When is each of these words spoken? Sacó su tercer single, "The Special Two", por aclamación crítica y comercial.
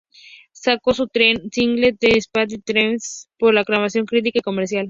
Sacó 0.53 0.95
su 0.95 1.05
tercer 1.07 1.43
single, 1.51 1.93
"The 1.93 2.19
Special 2.21 2.63
Two", 2.65 2.97
por 3.37 3.55
aclamación 3.55 4.07
crítica 4.07 4.39
y 4.39 4.41
comercial. 4.41 4.79